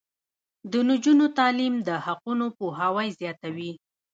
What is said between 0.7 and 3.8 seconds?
د نجونو تعلیم د حقونو پوهاوی زیاتوي.